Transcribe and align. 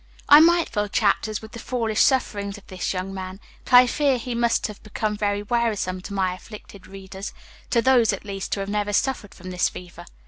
I 0.27 0.39
might 0.39 0.67
fill 0.67 0.87
chapters 0.87 1.43
with 1.43 1.51
the 1.51 1.59
foolish 1.59 2.01
sufferings 2.01 2.57
of 2.57 2.65
this 2.65 2.91
young 2.91 3.13
man; 3.13 3.39
but 3.65 3.73
I 3.75 3.85
fear 3.85 4.17
he 4.17 4.33
must 4.33 4.65
have 4.65 4.81
become 4.81 5.15
very 5.15 5.43
wearisome 5.43 6.01
to 6.01 6.13
my 6.15 6.33
afflicted 6.33 6.87
readers 6.87 7.35
to 7.69 7.83
those, 7.83 8.11
at 8.11 8.25
least, 8.25 8.55
who 8.55 8.61
have 8.61 8.67
never 8.69 8.93
suffered 8.93 9.35
from 9.35 9.51
this 9.51 9.69
fever. 9.69 10.05